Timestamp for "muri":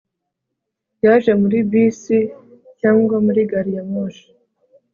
1.41-1.57, 3.25-3.41